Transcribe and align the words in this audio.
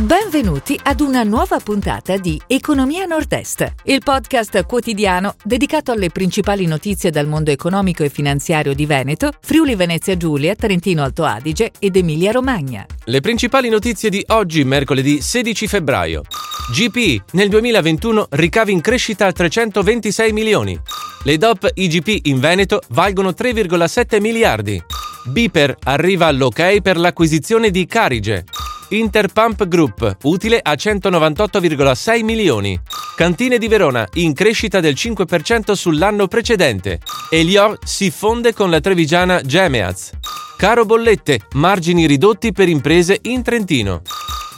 Benvenuti 0.00 0.80
ad 0.82 1.00
una 1.00 1.24
nuova 1.24 1.58
puntata 1.58 2.16
di 2.16 2.40
Economia 2.46 3.04
Nord-Est, 3.04 3.74
il 3.84 4.00
podcast 4.02 4.64
quotidiano 4.64 5.34
dedicato 5.44 5.92
alle 5.92 6.08
principali 6.08 6.64
notizie 6.64 7.10
dal 7.10 7.26
mondo 7.26 7.50
economico 7.50 8.02
e 8.02 8.08
finanziario 8.08 8.72
di 8.72 8.86
Veneto, 8.86 9.30
Friuli 9.42 9.74
Venezia 9.74 10.16
Giulia, 10.16 10.54
Trentino 10.54 11.02
Alto 11.02 11.24
Adige 11.24 11.72
ed 11.78 11.96
Emilia 11.96 12.32
Romagna. 12.32 12.86
Le 13.04 13.20
principali 13.20 13.68
notizie 13.68 14.08
di 14.08 14.24
oggi, 14.28 14.64
mercoledì 14.64 15.20
16 15.20 15.66
febbraio. 15.66 16.22
GP 16.72 17.32
nel 17.32 17.50
2021 17.50 18.28
ricavi 18.30 18.72
in 18.72 18.80
crescita 18.80 19.26
a 19.26 19.32
326 19.32 20.32
milioni. 20.32 20.80
Le 21.24 21.36
DOP 21.36 21.72
IGP 21.74 22.24
in 22.24 22.40
Veneto 22.40 22.80
valgono 22.88 23.34
3,7 23.38 24.18
miliardi. 24.18 24.82
Biper 25.26 25.76
arriva 25.84 26.24
all'ok 26.24 26.80
per 26.80 26.96
l'acquisizione 26.96 27.70
di 27.70 27.84
Carige. 27.84 28.46
Interpump 28.92 29.68
Group, 29.68 30.16
utile 30.22 30.58
a 30.60 30.72
198,6 30.72 32.24
milioni. 32.24 32.80
Cantine 33.14 33.56
di 33.56 33.68
Verona, 33.68 34.06
in 34.14 34.32
crescita 34.32 34.80
del 34.80 34.94
5% 34.94 35.72
sull'anno 35.72 36.26
precedente. 36.26 37.00
Elior 37.30 37.78
si 37.84 38.10
fonde 38.10 38.52
con 38.52 38.68
la 38.68 38.80
trevigiana 38.80 39.42
Gemeaz. 39.42 40.10
Caro 40.56 40.84
bollette, 40.84 41.40
margini 41.52 42.06
ridotti 42.06 42.52
per 42.52 42.68
imprese 42.68 43.18
in 43.22 43.42
Trentino. 43.42 44.02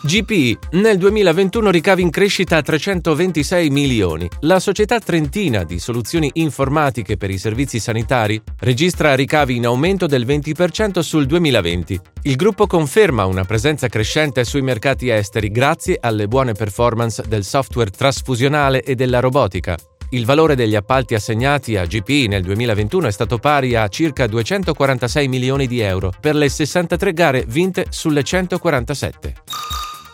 GPI 0.04 0.58
nel 0.72 0.98
2021 0.98 1.70
ricavi 1.70 2.02
in 2.02 2.10
crescita 2.10 2.56
a 2.56 2.62
326 2.62 3.70
milioni. 3.70 4.28
La 4.40 4.58
società 4.58 4.98
trentina 4.98 5.62
di 5.62 5.78
soluzioni 5.78 6.28
informatiche 6.34 7.16
per 7.16 7.30
i 7.30 7.38
servizi 7.38 7.78
sanitari 7.78 8.42
registra 8.58 9.14
ricavi 9.14 9.54
in 9.54 9.66
aumento 9.66 10.08
del 10.08 10.26
20% 10.26 10.98
sul 10.98 11.26
2020. 11.26 12.00
Il 12.22 12.34
gruppo 12.34 12.66
conferma 12.66 13.26
una 13.26 13.44
presenza 13.44 13.86
crescente 13.86 14.42
sui 14.42 14.62
mercati 14.62 15.08
esteri 15.08 15.52
grazie 15.52 15.98
alle 16.00 16.26
buone 16.26 16.54
performance 16.54 17.22
del 17.28 17.44
software 17.44 17.90
trasfusionale 17.90 18.82
e 18.82 18.96
della 18.96 19.20
robotica. 19.20 19.78
Il 20.10 20.24
valore 20.24 20.56
degli 20.56 20.74
appalti 20.74 21.14
assegnati 21.14 21.76
a 21.76 21.86
GPI 21.86 22.26
nel 22.26 22.42
2021 22.42 23.06
è 23.06 23.12
stato 23.12 23.38
pari 23.38 23.76
a 23.76 23.86
circa 23.86 24.26
246 24.26 25.28
milioni 25.28 25.68
di 25.68 25.78
euro 25.78 26.12
per 26.20 26.34
le 26.34 26.48
63 26.48 27.12
gare 27.12 27.44
vinte 27.46 27.86
sulle 27.88 28.24
147. 28.24 29.34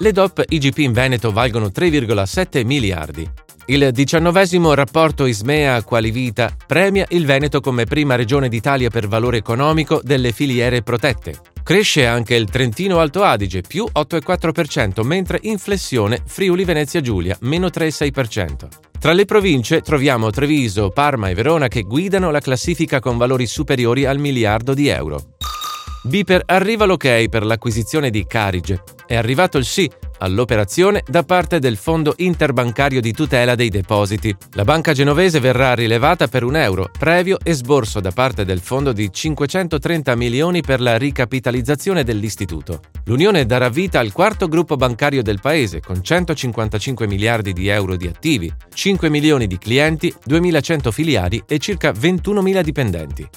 Le 0.01 0.13
DOP 0.13 0.45
IGP 0.49 0.79
in 0.79 0.93
Veneto 0.93 1.33
valgono 1.33 1.73
3,7 1.75 2.65
miliardi. 2.65 3.29
Il 3.67 3.91
diciannovesimo 3.91 4.73
rapporto 4.73 5.27
Ismea 5.27 5.83
Qualivita 5.83 6.55
premia 6.67 7.05
il 7.09 7.27
Veneto 7.27 7.61
come 7.61 7.85
prima 7.85 8.15
regione 8.15 8.49
d'Italia 8.49 8.91
per 8.91 9.09
valore 9.09 9.39
economico 9.39 10.01
delle 10.05 10.31
filiere 10.31 10.83
protette. 10.83 11.41
Cresce 11.65 12.07
anche 12.07 12.37
il 12.37 12.49
Trentino 12.49 13.01
Alto 13.01 13.25
Adige, 13.25 13.63
più 13.63 13.87
8,4%, 13.93 15.05
mentre 15.05 15.41
in 15.43 15.59
flessione 15.59 16.23
Friuli 16.25 16.65
Venezia 16.65 17.01
Giulia, 17.01 17.37
meno 17.41 17.67
3,6%. 17.67 18.69
Tra 19.01 19.13
le 19.13 19.25
province 19.25 19.81
troviamo 19.81 20.31
Treviso, 20.31 20.91
Parma 20.91 21.29
e 21.29 21.35
Verona 21.35 21.67
che 21.67 21.83
guidano 21.83 22.31
la 22.31 22.41
classifica 22.41 23.01
con 23.01 23.17
valori 23.17 23.47
superiori 23.47 24.07
al 24.07 24.19
miliardo 24.19 24.75
di 24.75 24.87
euro. 24.87 25.35
Biper 26.03 26.43
arriva 26.47 26.85
l'ok 26.85 27.29
per 27.29 27.45
l'acquisizione 27.45 28.11
di 28.11 28.25
Carige. 28.27 28.83
È 29.07 29.17
arrivato 29.17 29.59
il 29.59 29.65
sì 29.65 29.91
all'operazione 30.19 31.03
da 31.07 31.23
parte 31.23 31.59
del 31.59 31.77
Fondo 31.77 32.15
Interbancario 32.19 33.01
di 33.01 33.13
Tutela 33.13 33.55
dei 33.55 33.69
Depositi. 33.69 34.35
La 34.53 34.65
banca 34.65 34.93
genovese 34.93 35.41
verrà 35.41 35.75
rilevata 35.75 36.29
per 36.29 36.45
un 36.45 36.57
euro, 36.57 36.91
previo 36.97 37.39
esborso 37.43 38.01
da 38.01 38.11
parte 38.11 38.45
del 38.45 38.61
fondo 38.61 38.93
di 38.93 39.11
530 39.13 40.15
milioni 40.15 40.61
per 40.61 40.81
la 40.81 40.97
ricapitalizzazione 40.97 42.05
dell'istituto. 42.05 42.81
L'Unione 43.05 43.47
darà 43.47 43.69
vita 43.69 43.99
al 43.99 44.13
quarto 44.13 44.49
gruppo 44.49 44.77
bancario 44.77 45.23
del 45.23 45.41
paese, 45.41 45.81
con 45.81 46.03
155 46.03 47.07
miliardi 47.07 47.53
di 47.53 47.69
euro 47.69 47.97
di 47.97 48.07
attivi, 48.07 48.53
5 48.73 49.09
milioni 49.09 49.47
di 49.47 49.59
clienti, 49.59 50.13
2100 50.25 50.91
filiali 50.91 51.43
e 51.47 51.59
circa 51.59 51.91
21.000 51.91 52.61
dipendenti. 52.63 53.29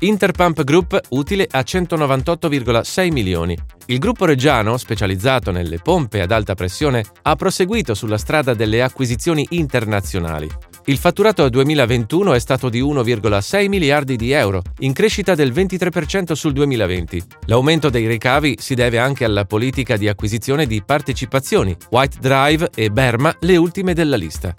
Interpump 0.00 0.64
Group 0.64 1.00
utile 1.10 1.46
a 1.50 1.60
198,6 1.60 3.12
milioni. 3.12 3.56
Il 3.86 3.98
gruppo 3.98 4.24
reggiano, 4.24 4.76
specializzato 4.76 5.50
nelle 5.50 5.78
pompe 5.78 6.20
ad 6.20 6.30
alta 6.32 6.54
pressione, 6.54 7.04
ha 7.22 7.36
proseguito 7.36 7.94
sulla 7.94 8.18
strada 8.18 8.54
delle 8.54 8.82
acquisizioni 8.82 9.46
internazionali. 9.50 10.50
Il 10.86 10.98
fatturato 10.98 11.48
2021 11.48 12.34
è 12.34 12.38
stato 12.38 12.68
di 12.68 12.82
1,6 12.82 13.68
miliardi 13.68 14.16
di 14.16 14.32
euro, 14.32 14.62
in 14.80 14.92
crescita 14.92 15.34
del 15.34 15.52
23% 15.52 16.32
sul 16.32 16.52
2020. 16.52 17.22
L'aumento 17.46 17.88
dei 17.88 18.06
ricavi 18.06 18.56
si 18.60 18.74
deve 18.74 18.98
anche 18.98 19.24
alla 19.24 19.46
politica 19.46 19.96
di 19.96 20.08
acquisizione 20.08 20.66
di 20.66 20.82
partecipazioni, 20.84 21.74
White 21.90 22.18
Drive 22.20 22.70
e 22.74 22.90
Berma, 22.90 23.34
le 23.40 23.56
ultime 23.56 23.94
della 23.94 24.16
lista. 24.16 24.54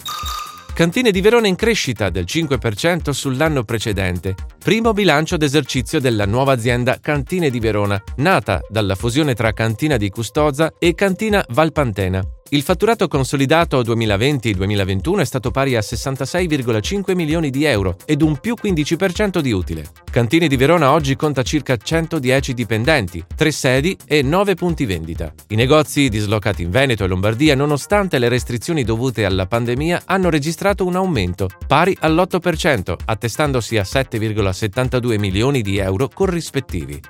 Cantine 0.76 1.10
di 1.10 1.22
Verona 1.22 1.46
in 1.46 1.56
crescita 1.56 2.10
del 2.10 2.26
5% 2.28 3.08
sull'anno 3.08 3.64
precedente. 3.64 4.34
Primo 4.62 4.92
bilancio 4.92 5.38
d'esercizio 5.38 6.00
della 6.00 6.26
nuova 6.26 6.52
azienda 6.52 6.98
Cantine 7.00 7.48
di 7.48 7.60
Verona, 7.60 7.98
nata 8.16 8.60
dalla 8.68 8.94
fusione 8.94 9.32
tra 9.32 9.54
Cantina 9.54 9.96
di 9.96 10.10
Custoza 10.10 10.74
e 10.78 10.94
Cantina 10.94 11.42
Valpantena. 11.48 12.35
Il 12.50 12.62
fatturato 12.62 13.08
consolidato 13.08 13.82
2020-2021 13.82 15.18
è 15.18 15.24
stato 15.24 15.50
pari 15.50 15.74
a 15.74 15.80
66,5 15.80 17.16
milioni 17.16 17.50
di 17.50 17.64
euro 17.64 17.96
ed 18.04 18.22
un 18.22 18.38
più 18.38 18.54
15% 18.62 19.40
di 19.40 19.50
utile. 19.50 19.86
Cantine 20.08 20.46
di 20.46 20.56
Verona 20.56 20.92
oggi 20.92 21.16
conta 21.16 21.42
circa 21.42 21.76
110 21.76 22.54
dipendenti, 22.54 23.24
3 23.34 23.50
sedi 23.50 23.96
e 24.06 24.22
9 24.22 24.54
punti 24.54 24.84
vendita. 24.84 25.34
I 25.48 25.56
negozi 25.56 26.08
dislocati 26.08 26.62
in 26.62 26.70
Veneto 26.70 27.02
e 27.02 27.08
Lombardia, 27.08 27.56
nonostante 27.56 28.20
le 28.20 28.28
restrizioni 28.28 28.84
dovute 28.84 29.24
alla 29.24 29.46
pandemia, 29.46 30.02
hanno 30.04 30.30
registrato 30.30 30.86
un 30.86 30.94
aumento 30.94 31.48
pari 31.66 31.96
all'8%, 31.98 32.94
attestandosi 33.06 33.76
a 33.76 33.82
7,72 33.82 35.18
milioni 35.18 35.62
di 35.62 35.78
euro 35.78 36.08
corrispettivi. 36.08 37.00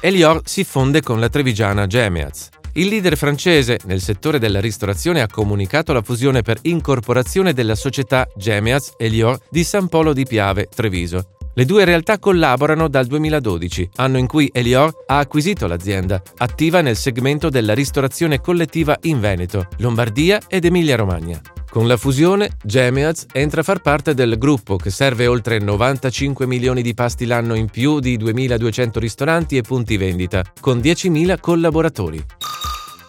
Elior 0.00 0.40
si 0.44 0.64
fonde 0.64 1.02
con 1.02 1.20
la 1.20 1.28
trevigiana 1.28 1.86
Gemeaz. 1.86 2.48
Il 2.74 2.88
leader 2.88 3.18
francese 3.18 3.78
nel 3.84 4.00
settore 4.00 4.38
della 4.38 4.58
ristorazione 4.58 5.20
ha 5.20 5.28
comunicato 5.28 5.92
la 5.92 6.00
fusione 6.00 6.40
per 6.40 6.58
incorporazione 6.62 7.52
della 7.52 7.74
società 7.74 8.26
Gemeaz 8.34 8.94
Elior 8.96 9.38
di 9.50 9.62
San 9.62 9.88
Polo 9.88 10.14
di 10.14 10.24
Piave, 10.24 10.68
Treviso. 10.74 11.34
Le 11.52 11.66
due 11.66 11.84
realtà 11.84 12.18
collaborano 12.18 12.88
dal 12.88 13.04
2012, 13.04 13.90
anno 13.96 14.16
in 14.16 14.26
cui 14.26 14.48
Elior 14.50 14.90
ha 15.04 15.18
acquisito 15.18 15.66
l'azienda, 15.66 16.22
attiva 16.38 16.80
nel 16.80 16.96
segmento 16.96 17.50
della 17.50 17.74
ristorazione 17.74 18.40
collettiva 18.40 18.96
in 19.02 19.20
Veneto, 19.20 19.68
Lombardia 19.76 20.40
ed 20.48 20.64
Emilia-Romagna. 20.64 21.42
Con 21.72 21.86
la 21.86 21.96
fusione, 21.96 22.50
Gemeaz 22.62 23.24
entra 23.32 23.62
a 23.62 23.64
far 23.64 23.80
parte 23.80 24.12
del 24.12 24.36
gruppo 24.36 24.76
che 24.76 24.90
serve 24.90 25.26
oltre 25.26 25.58
95 25.58 26.46
milioni 26.46 26.82
di 26.82 26.92
pasti 26.92 27.24
l'anno 27.24 27.54
in 27.54 27.70
più 27.70 27.98
di 27.98 28.18
2.200 28.18 28.98
ristoranti 28.98 29.56
e 29.56 29.62
punti 29.62 29.96
vendita, 29.96 30.42
con 30.60 30.80
10.000 30.80 31.38
collaboratori. 31.40 32.22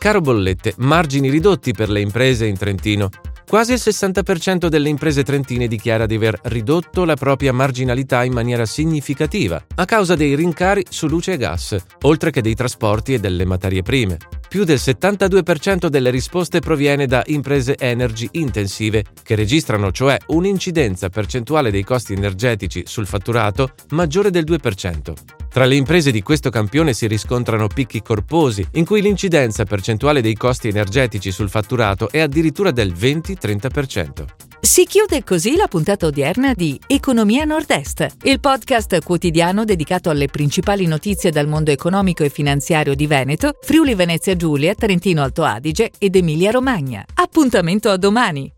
Caro 0.04 0.20
bollette, 0.20 0.74
margini 0.80 1.30
ridotti 1.30 1.72
per 1.72 1.90
le 1.90 2.02
imprese 2.02 2.46
in 2.46 2.58
Trentino. 2.58 3.08
Quasi 3.48 3.72
il 3.72 3.80
60% 3.82 4.68
delle 4.68 4.90
imprese 4.90 5.24
trentine 5.24 5.66
dichiara 5.66 6.06
di 6.06 6.16
aver 6.16 6.38
ridotto 6.44 7.06
la 7.06 7.16
propria 7.16 7.54
marginalità 7.54 8.26
in 8.26 8.34
maniera 8.34 8.66
significativa 8.66 9.64
a 9.76 9.86
causa 9.86 10.16
dei 10.16 10.36
rincari 10.36 10.84
su 10.90 11.08
luce 11.08 11.32
e 11.32 11.38
gas, 11.38 11.78
oltre 12.02 12.32
che 12.32 12.42
dei 12.42 12.54
trasporti 12.54 13.14
e 13.14 13.20
delle 13.20 13.46
materie 13.46 13.82
prime. 13.82 14.18
Più 14.50 14.66
del 14.66 14.76
72% 14.76 15.88
delle 15.88 16.10
risposte 16.10 16.60
proviene 16.60 17.06
da 17.06 17.24
imprese 17.28 17.78
energy 17.80 18.28
intensive, 18.34 19.06
che 19.24 19.36
registrano 19.36 19.94
cioè 19.94 20.18
un'incidenza 20.28 21.08
percentuale 21.08 21.72
dei 21.72 21.86
costi 21.86 22.12
energetici 22.12 22.84
sul 22.86 23.08
fatturato 23.08 23.72
maggiore 23.92 24.32
del 24.32 24.44
2%. 24.44 25.43
Tra 25.54 25.66
le 25.66 25.76
imprese 25.76 26.10
di 26.10 26.24
questo 26.24 26.50
campione 26.50 26.94
si 26.94 27.06
riscontrano 27.06 27.68
picchi 27.68 28.02
corposi, 28.02 28.68
in 28.72 28.86
cui 28.86 29.04
l'incidenza 29.04 29.66
percentuale 29.66 30.20
dei 30.20 30.34
costi 30.34 30.68
energetici 30.68 31.30
sul 31.30 31.48
fatturato 31.48 32.10
è 32.10 32.22
addirittura 32.22 32.72
del 32.72 32.92
20-30%. 32.92 34.26
Si 34.60 34.84
chiude 34.88 35.24
così 35.24 35.56
la 35.56 35.68
puntata 35.68 36.08
odierna 36.08 36.54
di 36.56 36.80
Economia 36.88 37.44
Nord-Est, 37.44 38.16
il 38.24 38.40
podcast 38.40 39.04
quotidiano 39.04 39.64
dedicato 39.64 40.10
alle 40.10 40.26
principali 40.26 40.88
notizie 40.88 41.30
dal 41.30 41.48
mondo 41.48 41.70
economico 41.70 42.24
e 42.24 42.30
finanziario 42.30 42.96
di 42.96 43.06
Veneto, 43.06 43.60
Friuli 43.62 43.94
Venezia 43.94 44.36
Giulia, 44.36 44.74
Trentino 44.74 45.22
Alto 45.22 45.44
Adige 45.44 45.92
ed 46.00 46.16
Emilia 46.16 46.50
Romagna. 46.50 47.06
Appuntamento 47.14 47.92
a 47.92 47.98
domani! 47.98 48.52